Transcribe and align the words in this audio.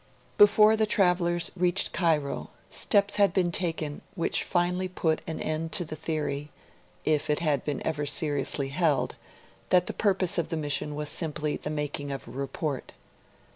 Before 0.39 0.75
the 0.75 0.87
travellers 0.87 1.51
reached 1.55 1.93
Cairo, 1.93 2.49
steps 2.69 3.17
had 3.17 3.33
been 3.35 3.51
taken 3.51 4.01
which 4.15 4.41
finally 4.43 4.87
put 4.87 5.21
an 5.29 5.39
end 5.39 5.71
to 5.73 5.85
the 5.85 5.95
theory 5.95 6.49
if 7.05 7.29
it 7.29 7.37
had 7.37 7.61
ever 7.85 7.97
been 8.01 8.07
seriously 8.07 8.69
held 8.69 9.15
that 9.69 9.85
the 9.85 9.93
purpose 9.93 10.39
of 10.39 10.47
the 10.47 10.57
mission 10.57 10.95
was 10.95 11.09
simply 11.09 11.55
the 11.55 11.69
making 11.69 12.11
of 12.11 12.27
a 12.27 12.31
report. 12.31 12.93